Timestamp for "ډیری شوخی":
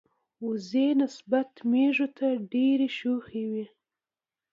2.51-3.43